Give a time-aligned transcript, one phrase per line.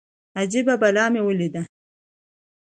[0.41, 1.61] اجبه بلا مې وليده.